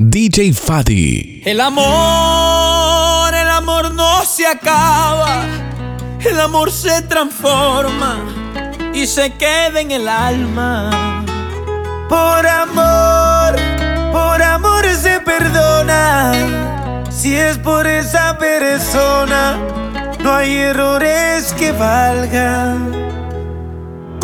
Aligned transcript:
DJ 0.00 0.52
Fadi. 0.52 1.42
El 1.44 1.60
amor, 1.60 3.34
el 3.34 3.48
amor 3.48 3.92
no 3.94 4.24
se 4.24 4.46
acaba. 4.46 5.44
El 6.20 6.38
amor 6.38 6.70
se 6.70 7.02
transforma 7.02 8.20
y 8.94 9.08
se 9.08 9.32
queda 9.32 9.80
en 9.80 9.90
el 9.90 10.08
alma. 10.08 11.24
Por 12.08 12.46
amor, 12.46 13.56
por 14.12 14.40
amor 14.40 14.86
se 14.94 15.18
perdona. 15.18 16.32
Si 17.10 17.34
es 17.34 17.58
por 17.58 17.84
esa 17.88 18.38
persona, 18.38 19.58
no 20.22 20.32
hay 20.32 20.58
errores 20.58 21.52
que 21.54 21.72
valgan. 21.72 23.17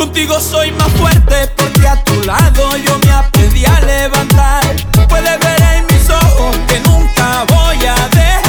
Contigo 0.04 0.38
soy 0.38 0.70
más 0.72 0.92
fuerte 0.92 1.50
porque 1.56 1.88
a 1.88 2.04
tu 2.04 2.12
lado 2.24 2.76
yo 2.76 2.98
me 3.06 3.10
aprendí 3.10 3.64
a 3.64 3.80
levantar. 3.80 4.62
Puedes 5.08 5.38
ver 5.40 5.62
en 5.78 5.86
mis 5.86 6.10
ojos 6.10 6.54
que 6.68 6.78
nunca 6.80 7.46
voy 7.48 7.86
a 7.86 7.94
dejar. 8.10 8.43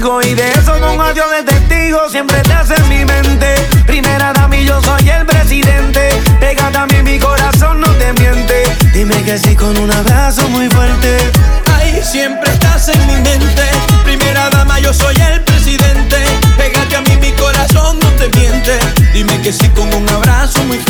y 0.00 0.34
de 0.34 0.50
eso 0.52 0.72
con 0.80 0.98
adiós 0.98 1.26
de 1.30 1.42
testigo 1.42 2.08
siempre 2.08 2.40
te 2.40 2.54
hace 2.54 2.74
en 2.74 2.88
mi 2.88 3.04
mente. 3.04 3.54
Primera 3.86 4.32
dama 4.32 4.56
yo 4.56 4.80
soy 4.80 5.06
el 5.10 5.26
presidente. 5.26 6.08
Pégate 6.40 6.78
a 6.78 6.86
mí, 6.86 7.02
mi 7.02 7.18
corazón 7.18 7.82
no 7.82 7.90
te 7.96 8.10
miente. 8.14 8.62
Dime 8.94 9.22
que 9.24 9.36
sí 9.36 9.54
con 9.54 9.76
un 9.76 9.92
abrazo 9.92 10.48
muy 10.48 10.70
fuerte. 10.70 11.18
Ay, 11.76 12.00
siempre 12.02 12.50
estás 12.50 12.88
en 12.88 13.06
mi 13.08 13.16
mente. 13.16 13.62
Primera 14.02 14.48
dama, 14.48 14.80
yo 14.80 14.94
soy 14.94 15.16
el 15.16 15.42
presidente. 15.42 16.16
Pégate 16.56 16.96
a 16.96 17.02
mí, 17.02 17.18
mi 17.20 17.32
corazón 17.32 17.98
no 17.98 18.08
te 18.12 18.30
miente. 18.38 18.78
Dime 19.12 19.38
que 19.42 19.52
sí 19.52 19.68
con 19.68 19.92
un 19.92 20.08
abrazo 20.08 20.64
muy 20.64 20.78
fuerte. 20.78 20.89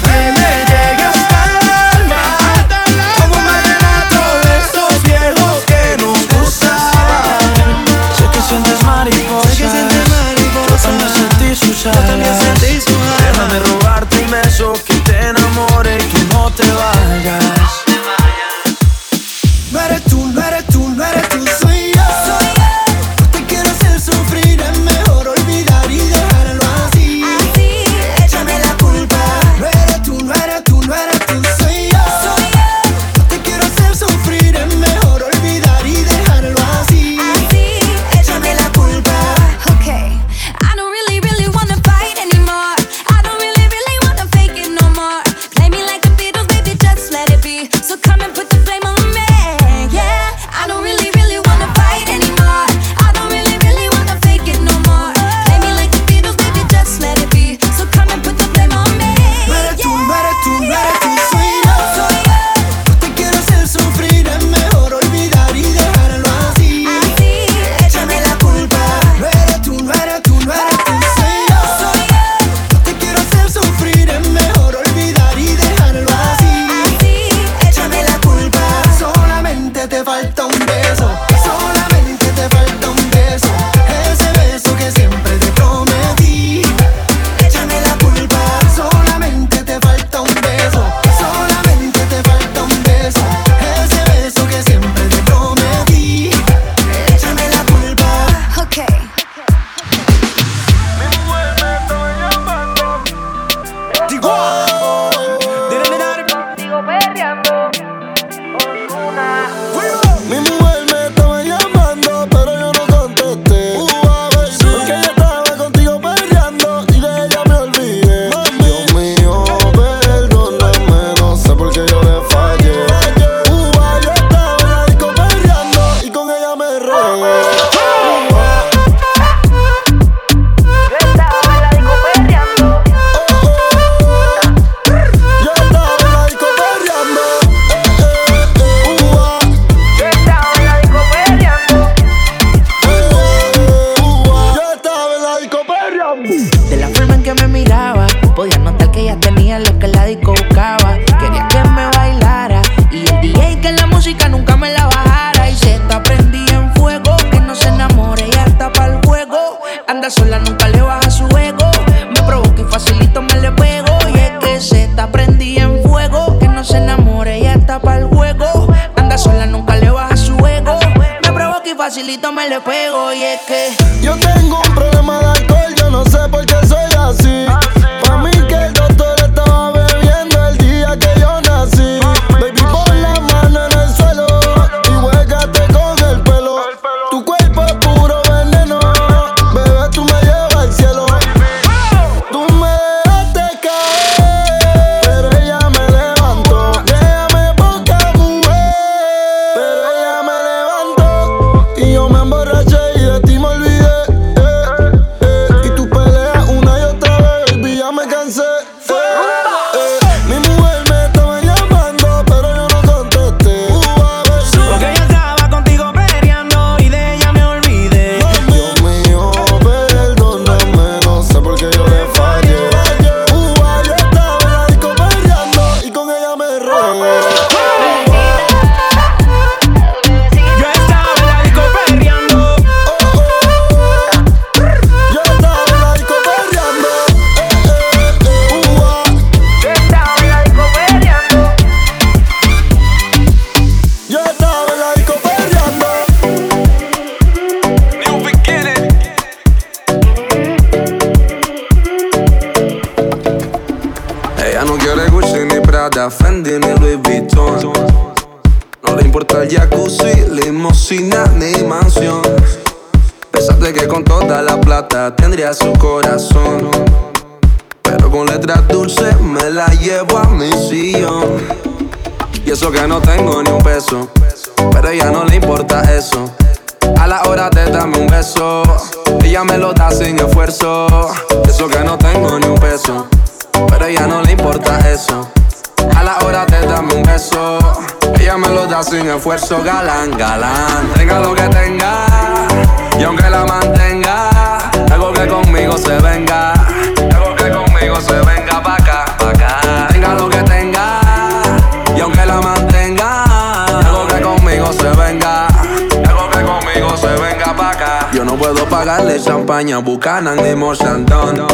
Buchanan 310.01 310.43
y 310.43 310.55
Moshandón. 310.55 311.45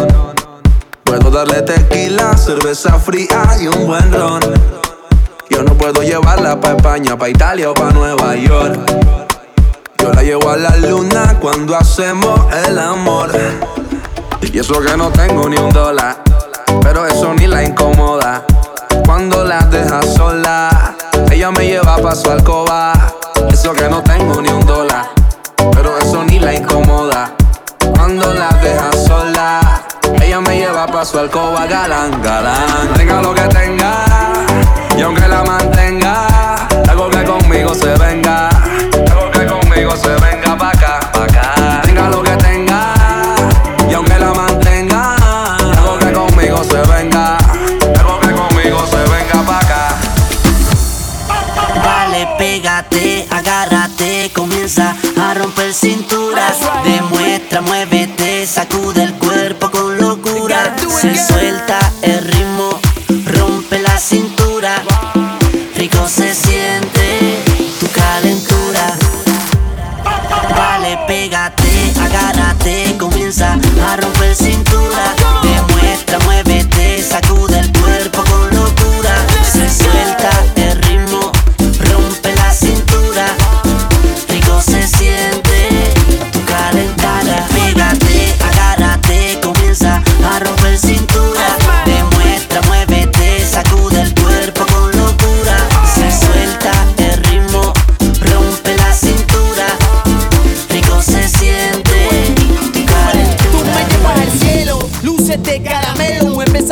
Puedo 1.03 1.29
darle 1.29 1.63
tequila, 1.63 2.37
cerveza 2.37 2.97
fría 2.97 3.45
y 3.59 3.67
un 3.67 3.85
buen 3.85 4.09
ron. 4.13 4.39
Yo 5.49 5.63
no 5.63 5.73
puedo 5.73 6.01
llevarla 6.01 6.57
pa' 6.57 6.71
España, 6.77 7.17
pa' 7.17 7.27
Italia 7.27 7.69
o 7.69 7.73
pa' 7.73 7.91
Nueva 7.91 8.37
York. 8.37 8.79
Yo 9.97 10.13
la 10.13 10.23
llevo 10.23 10.49
a 10.49 10.55
la 10.55 10.77
luna 10.77 11.35
cuando 11.41 11.75
hacemos 11.75 12.39
el 12.65 12.79
amor. 12.79 13.31
Y 14.41 14.57
eso 14.57 14.79
que 14.79 14.95
no 14.95 15.09
tengo 15.09 15.49
ni 15.49 15.57
un 15.57 15.71
dólar, 15.71 16.23
pero 16.81 17.05
eso 17.05 17.33
ni 17.33 17.47
la 17.47 17.65
incomoda. 17.65 18.45
Cuando 19.05 19.43
la 19.43 19.63
dejas 19.63 20.13
sola, 20.13 20.95
ella 21.29 21.51
me 21.51 21.67
lleva 21.67 21.97
pa' 21.97 22.15
su 22.15 22.31
alcoba. 22.31 22.86
alcoba 31.27 31.67
galán, 31.67 32.21
galán. 32.21 32.93
Tenga 32.95 33.21
lo 33.21 33.33
que 33.33 33.41
tenga 33.49 33.76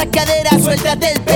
cadera, 0.10 0.52
suéltate 0.60 1.12
el 1.12 1.22
pelo. 1.22 1.35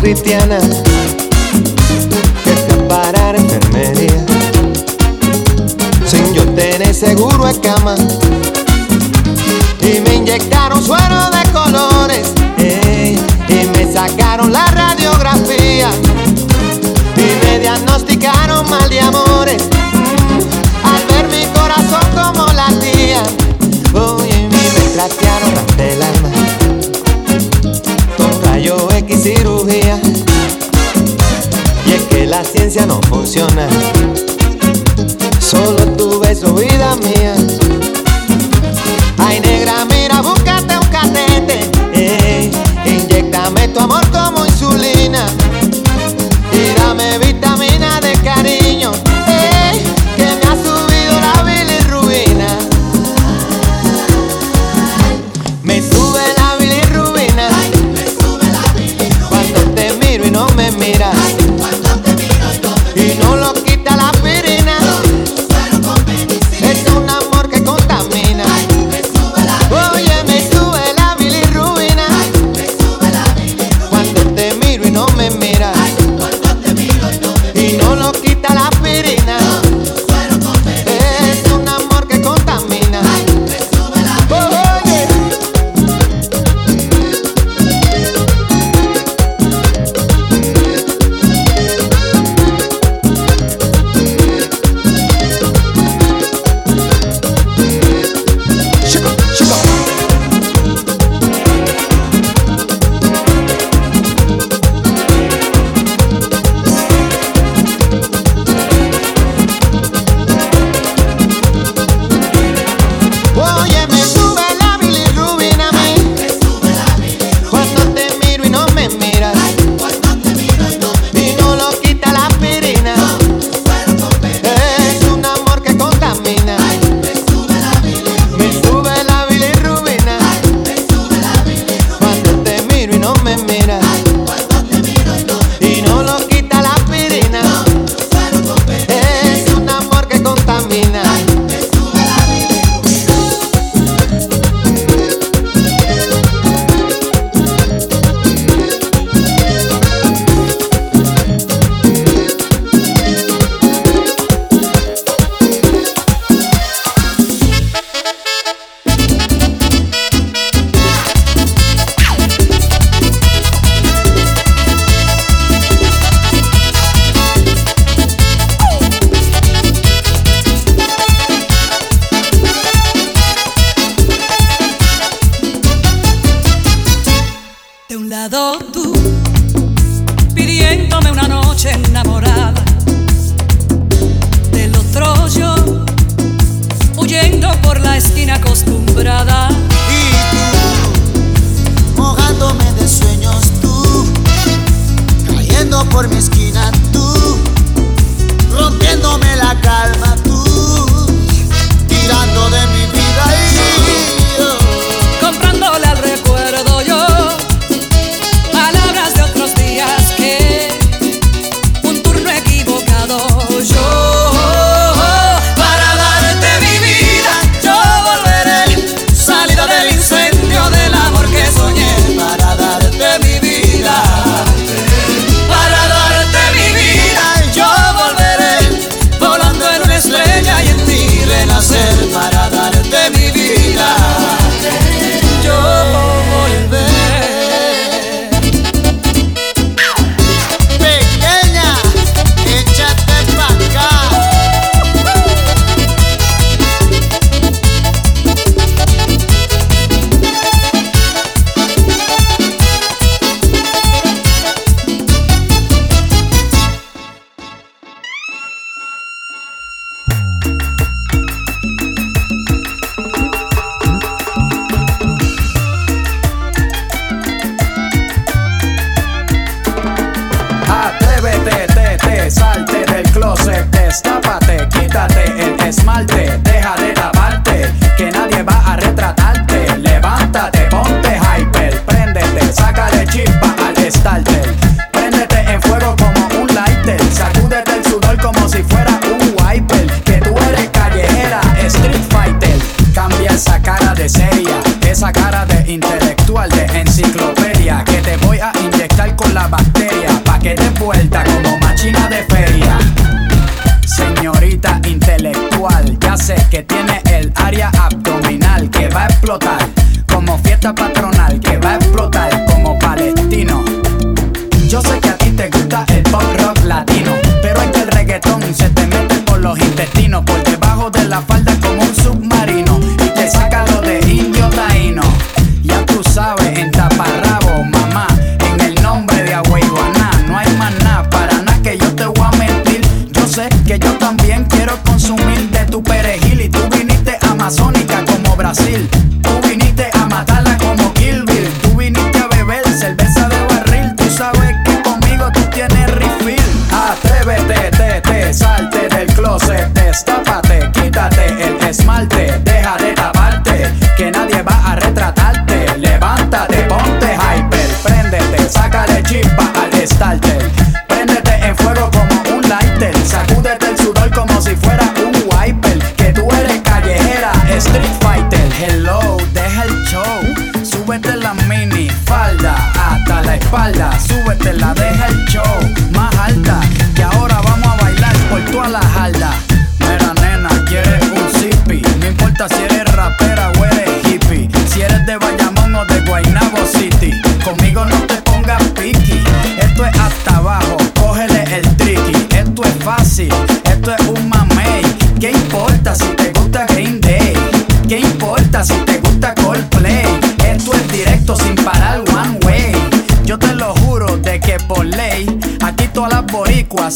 Cristiana, 0.00 0.58
fui 2.42 2.52
a 2.90 3.36
enfermería. 3.36 4.24
Sin 6.06 6.32
yo 6.32 6.44
tener 6.54 6.94
seguro 6.94 7.44
de 7.44 7.60
cama. 7.60 7.94
Y 9.80 10.00
me 10.00 10.14
inyectaron 10.14 10.82
suero 10.82 11.30
de 11.30 11.52
colores. 11.52 12.32
ey, 12.56 13.18
y 13.48 13.66
me 13.76 13.92
sacaron 13.92 14.52
la 14.52 14.64
radiografía. 14.66 15.90
Y 17.16 17.46
me 17.46 17.58
diagnosticaron 17.58 18.68
mal 18.70 18.88
de 18.88 19.00
amores. 19.00 19.62
Al 20.82 21.06
ver 21.08 21.28
mi 21.28 21.44
corazón 21.52 22.06
como 22.14 22.46
latía. 22.52 23.22
Uy, 23.92 24.28
y 24.28 24.48
me 24.48 24.88
trastearon 24.94 25.58
hasta 25.58 25.84
el 25.84 26.02
alma. 26.02 26.30
Con 28.16 28.42
rayo 28.42 28.90
X 28.92 29.22
cirugía. 29.22 29.69
La 32.40 32.46
ciencia 32.46 32.86
no 32.86 33.02
funciona. 33.02 33.68
Solo 35.38 35.76
tu 35.94 36.18
beso, 36.20 36.54
vida 36.54 36.96
mía. 36.96 37.34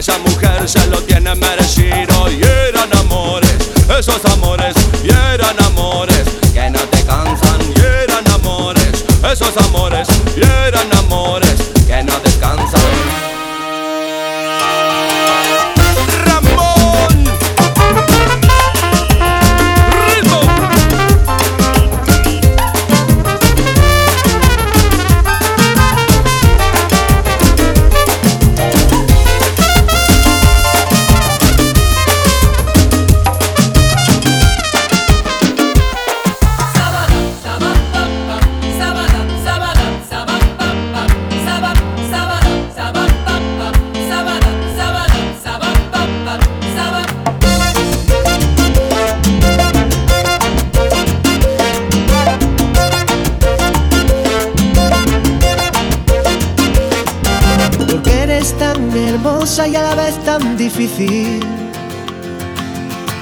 hayamos 0.00 0.29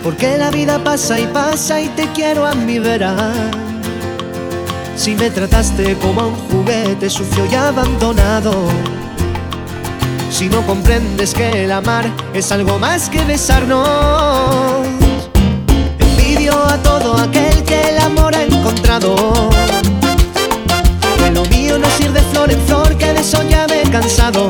Porque 0.03 0.37
la 0.37 0.51
vida 0.51 0.83
pasa 0.83 1.21
y 1.21 1.27
pasa 1.27 1.81
y 1.81 1.89
te 1.89 2.09
quiero 2.13 2.47
a 2.47 2.55
mi 2.55 2.79
vera. 2.79 3.15
Si 4.97 5.15
me 5.15 5.31
trataste 5.31 5.97
como 5.99 6.29
un 6.29 6.35
juguete 6.51 7.09
sucio 7.09 7.47
y 7.47 7.55
abandonado. 7.55 8.53
Si 10.31 10.49
no 10.49 10.67
comprendes 10.67 11.35
que 11.35 11.65
el 11.65 11.73
amar 11.73 12.11
es 12.35 12.51
algo 12.53 12.79
más 12.79 13.09
que 13.09 13.23
besarnos. 13.25 14.87
Envidio 15.99 16.55
a 16.55 16.79
todo 16.79 17.17
aquel 17.17 17.63
que 17.65 17.91
el 17.91 17.99
amor 17.99 18.35
ha 18.35 18.43
encontrado. 18.43 19.15
Que 21.19 21.31
lo 21.31 21.45
mío 21.47 21.79
no 21.79 21.87
es 21.87 22.01
ir 22.01 22.13
de 22.13 22.21
flor 22.23 22.51
en 22.51 22.61
flor, 22.63 22.97
que 22.97 23.13
de 23.13 23.21
eso 23.21 23.43
ya 23.49 23.67
me 23.69 23.83
cansado. 23.91 24.49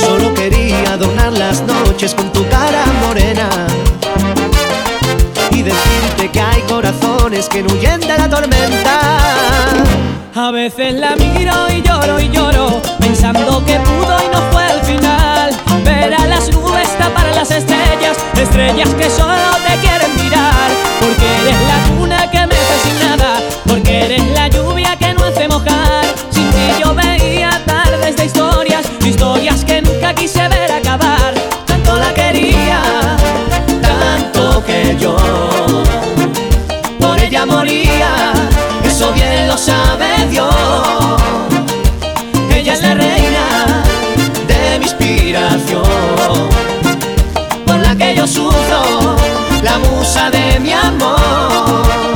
Solo 0.00 0.34
quería 0.34 0.92
adornar 0.92 1.32
las 1.32 1.62
noches 1.62 2.14
con 2.14 2.32
tu 2.32 2.46
cara 2.48 2.84
morena 3.06 3.48
y 5.50 5.62
decirte 5.62 6.30
que 6.30 6.40
hay 6.40 6.60
corazones 6.62 7.48
que 7.48 7.62
no 7.62 7.72
huyen 7.72 8.00
de 8.00 8.18
la 8.18 8.28
tormenta. 8.28 9.00
A 10.34 10.50
veces 10.50 10.94
la 10.94 11.16
miro 11.16 11.54
y 11.70 11.82
lloro 11.82 12.20
y 12.20 12.28
lloro, 12.28 12.82
pensando 13.00 13.64
que 13.64 13.78
pudo 13.80 14.16
y 14.22 14.28
no 14.34 14.42
fue 14.52 14.64
al 14.64 14.80
final. 14.82 15.56
Ver 15.84 16.14
a 16.14 16.26
las 16.26 16.50
nubes 16.50 16.88
tapar 16.98 17.26
las 17.34 17.50
estrellas, 17.50 18.18
estrellas 18.38 18.92
que 18.94 19.08
solo 19.08 19.50
te 19.66 19.76
quieren 19.80 20.14
mirar. 20.22 20.70
Porque 21.00 21.26
eres 21.40 21.56
la 21.70 21.96
luna 21.96 22.30
que 22.30 22.46
mece 22.46 22.78
sin 22.84 23.08
nada, 23.08 23.40
porque 23.66 24.04
eres 24.04 24.26
la 24.34 24.48
lluvia 24.48 24.94
que 24.96 25.14
no 25.14 25.24
hace 25.24 25.48
mojar. 25.48 26.04
Sin 26.30 26.50
ti 26.50 26.82
yo 26.82 26.94
veía 26.94 27.62
tardes 27.64 28.16
de 28.16 28.26
historias, 28.26 28.84
historias 29.04 29.55
nunca 30.06 30.20
quise 30.20 30.48
ver 30.48 30.70
acabar. 30.70 31.34
Tanto 31.66 31.96
la 31.96 32.14
quería, 32.14 32.80
tanto 33.82 34.64
que 34.64 34.96
yo 34.98 35.16
por 37.00 37.18
ella 37.18 37.44
moría. 37.44 38.32
Eso 38.84 39.12
bien 39.12 39.48
lo 39.48 39.56
sabe 39.56 40.06
Dios. 40.30 40.46
Ella 42.54 42.74
es 42.74 42.82
la 42.82 42.94
reina 42.94 43.82
de 44.46 44.78
mi 44.78 44.84
inspiración, 44.84 45.82
por 47.66 47.78
la 47.78 47.96
que 47.96 48.14
yo 48.14 48.26
sufro, 48.26 49.16
la 49.62 49.78
musa 49.78 50.30
de 50.30 50.60
mi 50.60 50.72
amor. 50.72 52.15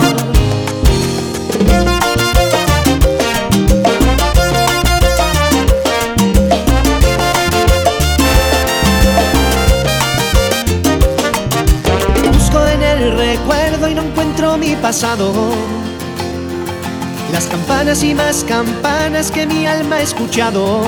Las 17.32 17.46
campanas 17.46 18.02
y 18.02 18.12
más 18.12 18.42
campanas 18.42 19.30
que 19.30 19.46
mi 19.46 19.64
alma 19.64 19.96
ha 19.96 20.02
escuchado. 20.02 20.82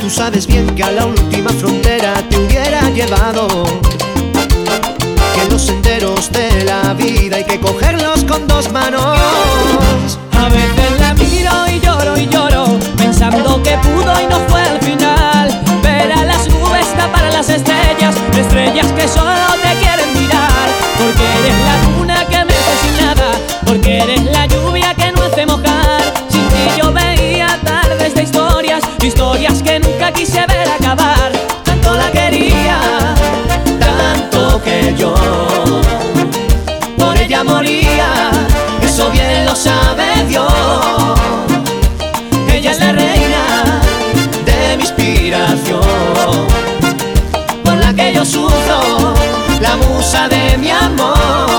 Tú 0.00 0.08
sabes 0.08 0.46
bien 0.46 0.74
que 0.74 0.82
a 0.82 0.90
la 0.90 1.04
última 1.04 1.50
frontera 1.50 2.14
te 2.30 2.38
hubiera 2.38 2.80
llevado. 2.92 3.46
Que 5.34 5.50
los 5.50 5.66
senderos 5.66 6.32
de 6.32 6.64
la 6.64 6.94
vida 6.94 7.36
hay 7.36 7.44
que 7.44 7.60
cogerlos 7.60 8.24
con 8.24 8.48
dos 8.48 8.72
manos. 8.72 9.18
A 10.32 10.48
veces 10.48 10.98
la 10.98 11.12
miro 11.12 11.52
y 11.68 11.78
lloro 11.80 12.16
y 12.16 12.26
lloro, 12.26 12.78
pensando 12.96 13.62
que 13.62 13.76
pudo 13.76 14.18
y 14.18 14.26
no 14.28 14.40
fue 14.48 14.62
al 14.62 14.80
final. 14.80 15.62
Ver 15.82 16.10
a 16.10 16.24
las 16.24 16.48
nubes 16.48 16.88
tapar 16.96 17.30
las 17.34 17.50
estrellas, 17.50 18.14
estrellas 18.34 18.90
que 18.92 19.06
solo 19.06 19.46
te 19.62 19.78
quieren 19.78 20.18
mirar. 20.18 20.70
Porque 20.96 21.22
eres 21.22 21.64
la 21.66 21.79
porque 23.70 23.98
eres 23.98 24.24
la 24.24 24.46
lluvia 24.46 24.92
que 24.94 25.12
no 25.12 25.22
hace 25.22 25.46
mojar. 25.46 26.02
Sin 26.28 26.48
ti 26.48 26.64
yo 26.76 26.92
veía 26.92 27.56
tardes 27.64 28.16
de 28.16 28.24
historias, 28.24 28.82
historias 29.00 29.62
que 29.62 29.78
nunca 29.78 30.12
quise 30.12 30.44
ver 30.48 30.68
acabar. 30.68 31.30
Tanto 31.62 31.94
la 31.94 32.10
quería, 32.10 32.80
tanto 33.78 34.60
que 34.64 34.92
yo 34.98 35.14
por 36.98 37.16
ella 37.16 37.44
moría. 37.44 38.32
Eso 38.82 39.08
bien 39.12 39.46
lo 39.46 39.54
sabe 39.54 40.24
Dios. 40.26 40.52
Ella 42.52 42.72
es 42.72 42.80
la 42.80 42.90
reina 42.90 43.44
de 44.46 44.76
mi 44.78 44.82
inspiración, 44.82 45.80
por 47.62 47.76
la 47.76 47.94
que 47.94 48.14
yo 48.14 48.24
sufro, 48.24 49.14
la 49.60 49.76
musa 49.76 50.28
de 50.28 50.58
mi 50.58 50.70
amor. 50.70 51.49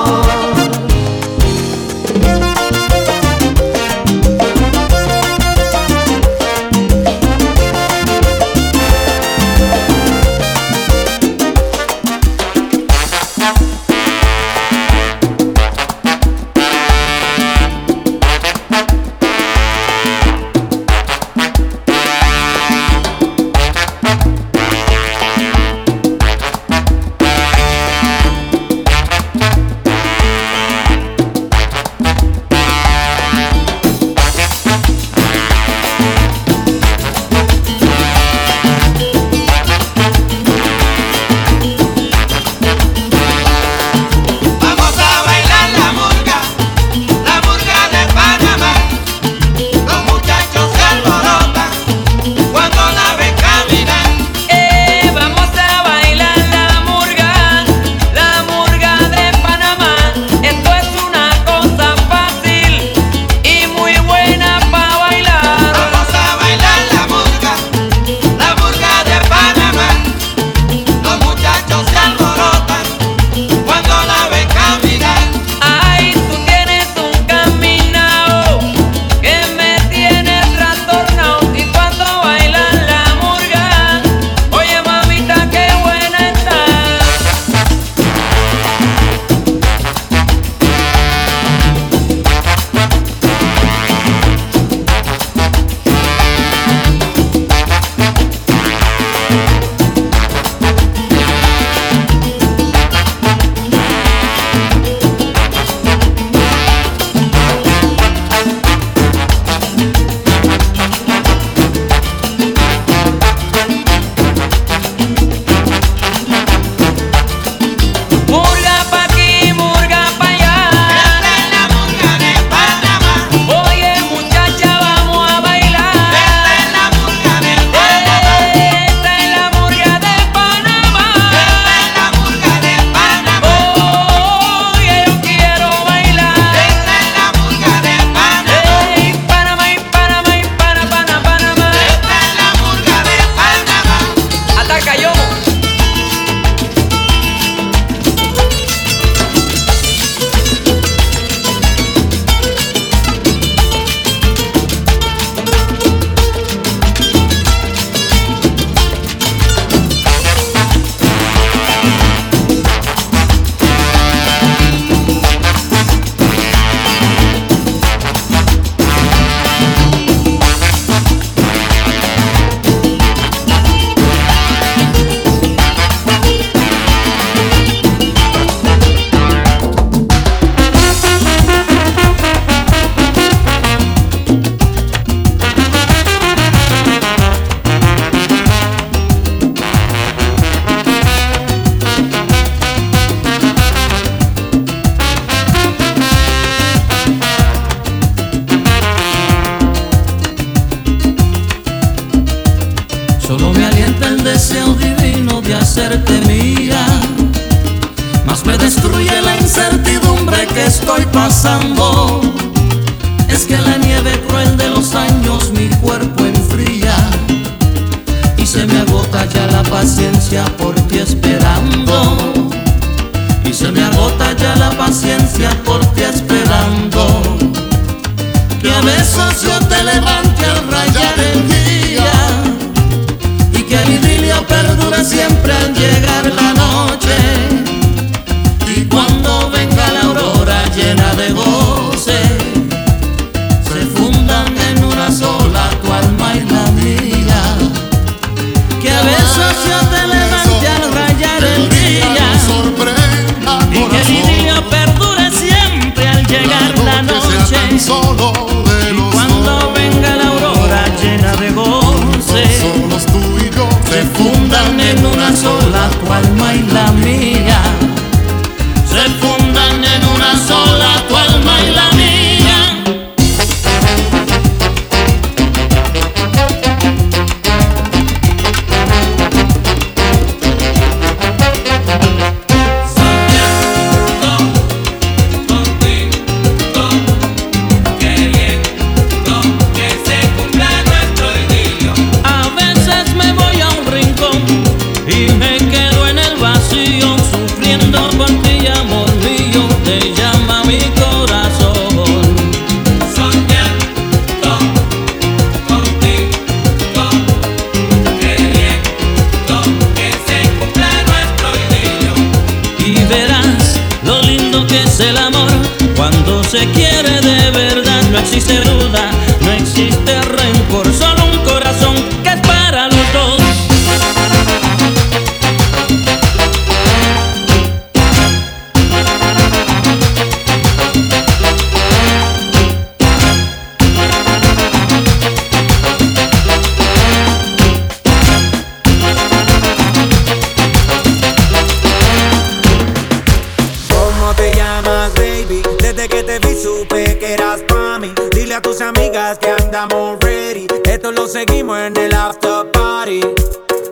que 347.11 347.17
quieras 347.17 347.61
pa' 347.67 347.99
mí. 347.99 348.13
Dile 348.31 348.55
a 348.55 348.61
tus 348.61 348.81
amigas 348.81 349.37
que 349.39 349.49
andamos 349.49 350.19
ready. 350.19 350.67
Esto 350.85 351.11
lo 351.11 351.27
seguimos 351.27 351.79
en 351.79 351.97
el 351.97 352.13
after 352.13 352.71
party. 352.71 353.21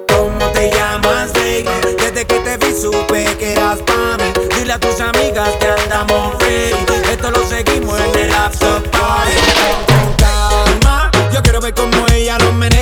¿Cómo 0.08 0.46
te 0.54 0.70
llamas, 0.72 1.32
baby? 1.34 1.66
Desde 1.98 2.26
que 2.26 2.40
te 2.40 2.58
vi 2.58 2.74
supe 2.74 3.26
que 3.38 3.54
eras 3.54 3.80
pa' 3.80 4.18
mí. 4.18 4.48
Dile 4.56 4.74
a 4.74 4.80
tus 4.80 5.00
amigas 5.02 5.50
que 5.60 5.68
andamos 5.68 6.38
ready. 6.40 7.12
Esto 7.12 7.32
lo 7.32 7.46
seguimos 7.48 8.00
en 8.00 8.20
el 8.20 8.34
after 8.34 8.84
party. 8.92 9.32
Calma, 10.18 11.12
yo 11.34 11.42
quiero 11.42 11.62
ver 11.62 11.74
cómo 11.74 12.06
ella 12.14 12.38
lo 12.40 12.52
menea. 12.54 12.79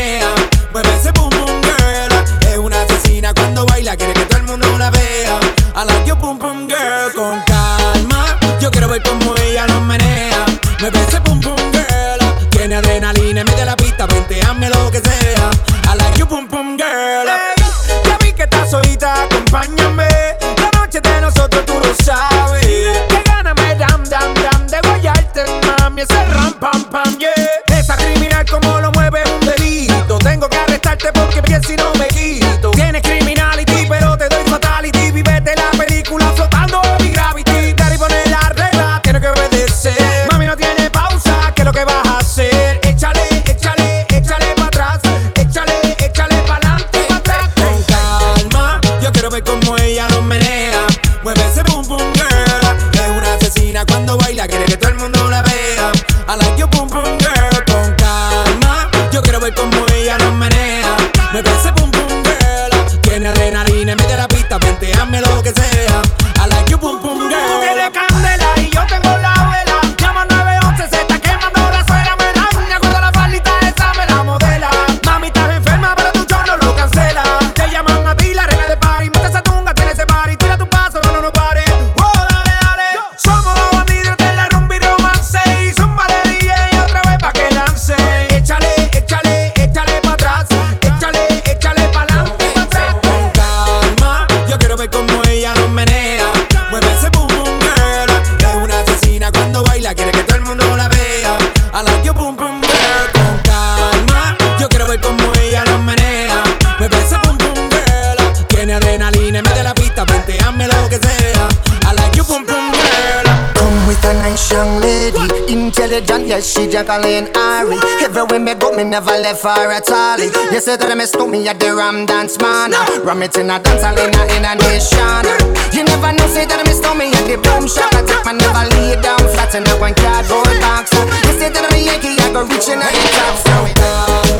Yes, 116.27 116.51
she 116.51 116.67
Jacqueline 116.67 117.31
Ari. 117.39 117.79
Everywhere 118.03 118.39
me 118.39 118.53
go, 118.53 118.75
me 118.75 118.83
never 118.83 119.15
left 119.15 119.43
her 119.43 119.71
at 119.71 119.87
all. 119.87 120.19
You 120.19 120.59
say 120.59 120.75
that 120.75 120.91
I 120.91 120.93
miss 120.93 121.15
me 121.15 121.47
at 121.47 121.57
the 121.57 121.71
Ram 121.73 122.05
Dance 122.05 122.37
Man. 122.43 122.75
Ram 123.07 123.23
it 123.23 123.37
in 123.39 123.47
a 123.49 123.55
dance 123.63 123.79
hall 123.79 123.95
in 123.95 124.11
a, 124.11 124.51
nation. 124.59 125.23
You 125.71 125.87
never 125.87 126.11
know, 126.11 126.27
say 126.27 126.43
that 126.43 126.59
I 126.59 126.67
miss 126.67 126.83
me 126.83 127.15
at 127.15 127.23
the 127.31 127.39
boom 127.39 127.63
shop. 127.63 127.95
I 127.95 128.03
take 128.03 128.27
my 128.27 128.35
never 128.35 128.67
lay 128.75 128.99
down 128.99 129.23
flat 129.31 129.55
in 129.55 129.63
a 129.71 129.73
one 129.79 129.95
cardboard 129.95 130.51
box. 130.59 130.91
You 131.31 131.39
say 131.39 131.47
that 131.47 131.63
I'm 131.63 131.71
a 131.71 131.79
Yankee, 131.79 132.19
I 132.19 132.27
go 132.35 132.43
reaching 132.43 132.83
out 132.83 132.91
the 132.91 133.07
top. 133.15 133.35
So, 133.47 133.55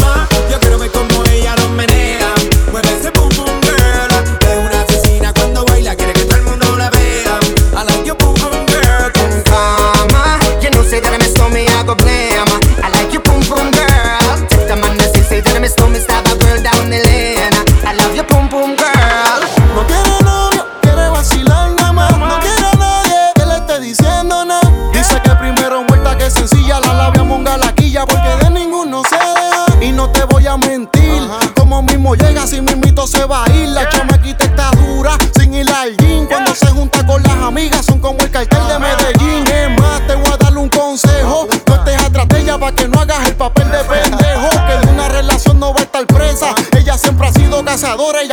Mama, 0.03 0.27
yo 0.51 0.59
quiero 0.59 0.75
ver 0.75 0.91
como 0.91 1.23
ella 1.23 1.55
lo 1.55 1.71
menea. 1.71 2.06
say 10.97 11.09
that 11.09 11.13
I 11.13 11.49
me, 11.49 11.67
I 11.67 11.83
go 11.85 11.95
blame. 11.95 12.46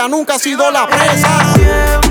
Nunca 0.09 0.35
ha 0.35 0.39
sido 0.39 0.71
la 0.71 0.87
presa. 0.87 2.04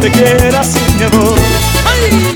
Te 0.00 0.10
quiera 0.10 0.64
sin 0.64 0.96
mi 0.96 1.02
amor. 1.02 1.38
¡Ay, 1.84 2.29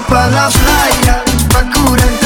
pa' 0.00 0.26
la 0.28 0.48
playa, 0.48 1.24
pa' 1.52 1.70
curar. 1.70 2.23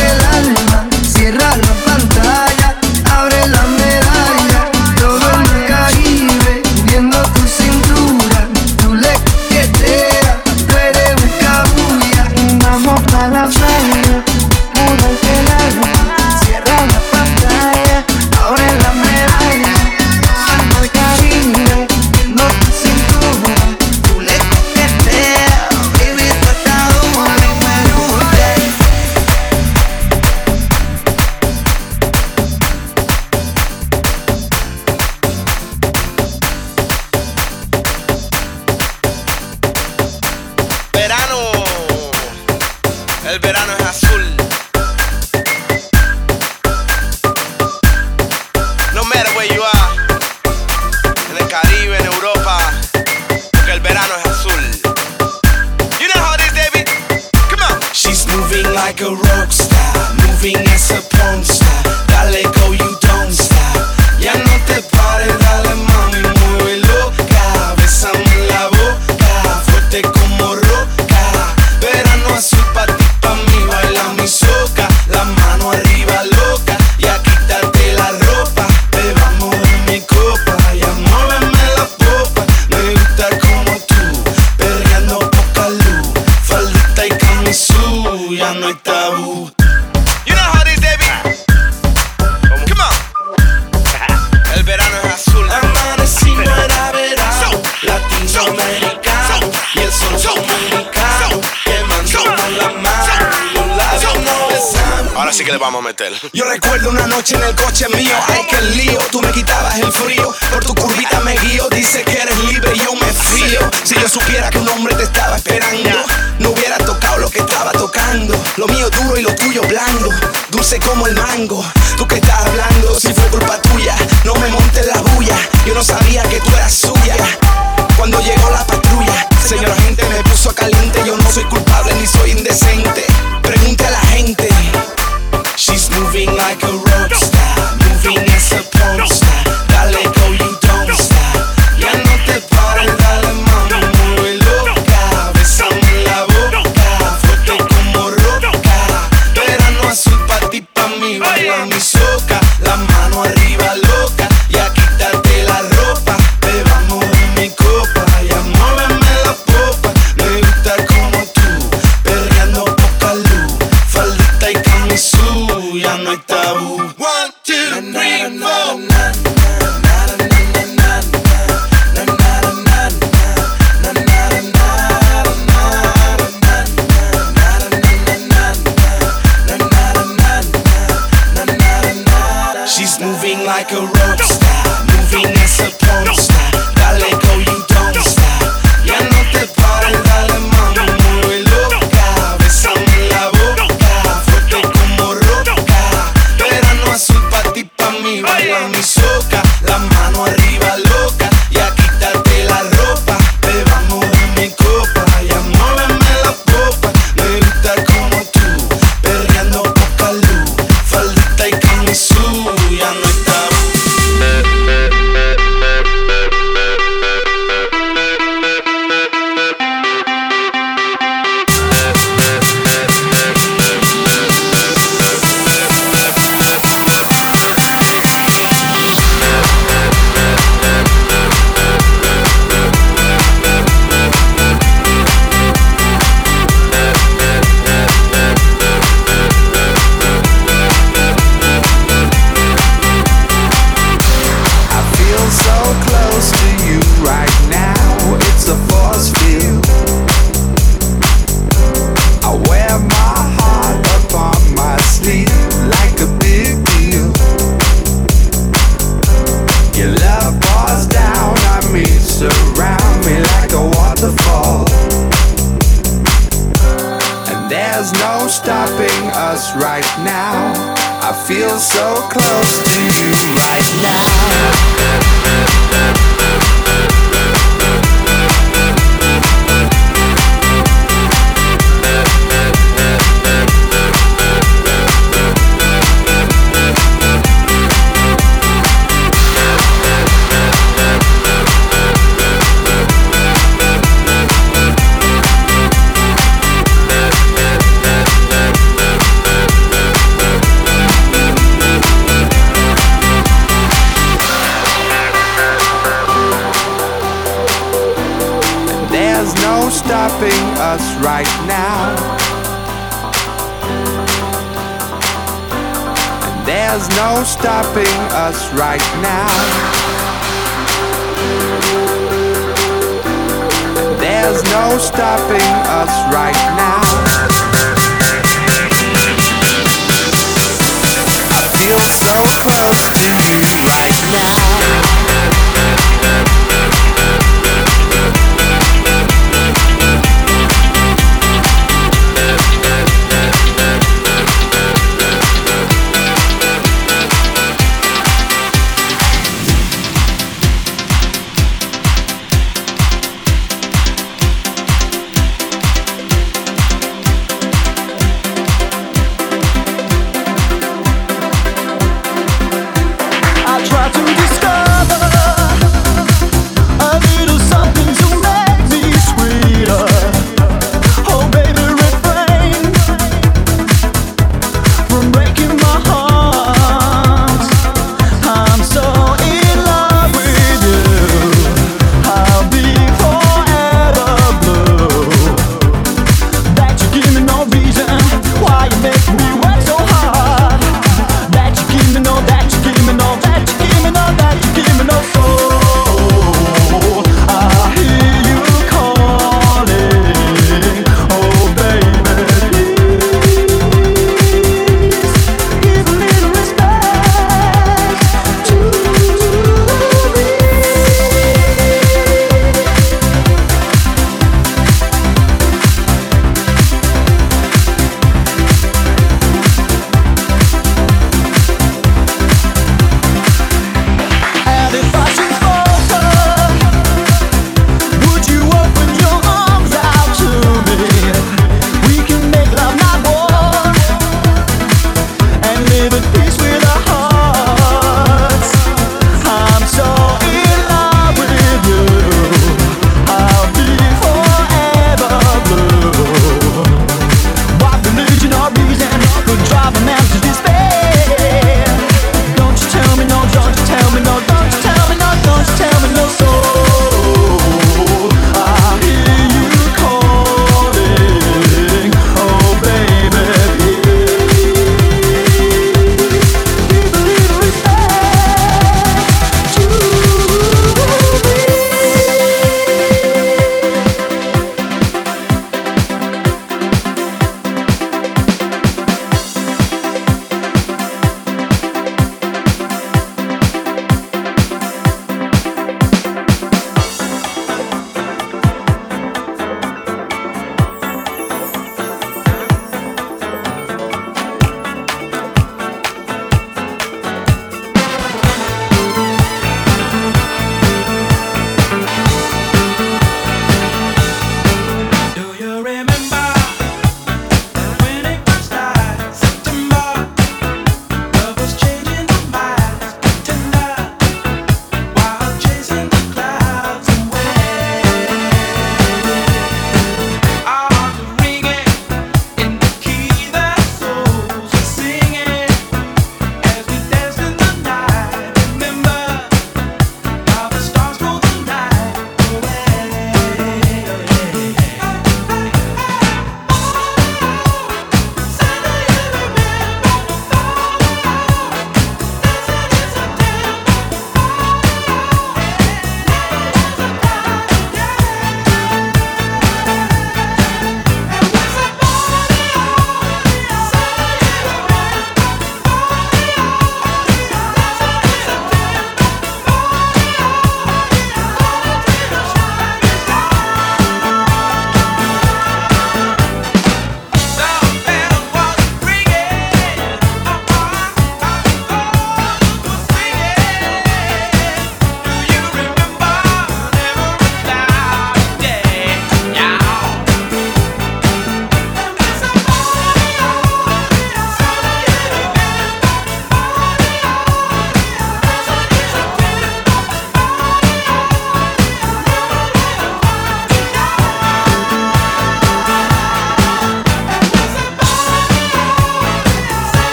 Like 183.71 183.95
a 183.95 183.98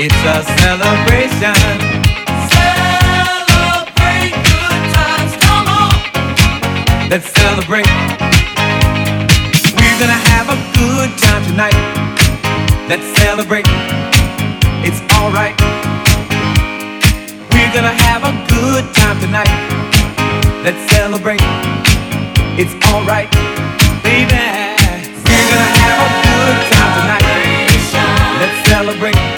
It's 0.00 0.14
a 0.14 0.46
celebration. 0.62 1.58
Celebrate 2.54 4.30
good 4.30 4.82
times, 4.94 5.34
come 5.42 5.66
on. 5.66 5.90
Let's 7.10 7.26
celebrate. 7.34 7.90
We're 9.74 9.98
gonna 9.98 10.22
have 10.30 10.54
a 10.54 10.58
good 10.78 11.10
time 11.18 11.42
tonight. 11.50 11.74
Let's 12.86 13.10
celebrate. 13.18 13.66
It's 14.86 15.02
alright. 15.18 15.58
We're 17.50 17.72
gonna 17.74 17.98
have 18.06 18.22
a 18.22 18.38
good 18.54 18.86
time 18.94 19.18
tonight. 19.18 19.50
Let's 20.62 20.78
celebrate. 20.94 21.42
It's 22.54 22.74
alright, 22.94 23.28
baby. 24.06 24.38
We're 25.26 25.48
gonna 25.50 25.74
have 25.82 25.98
a 26.06 26.10
good 26.22 26.56
time 26.70 26.92
tonight. 27.02 27.26
Let's 28.38 28.58
celebrate. 28.68 29.37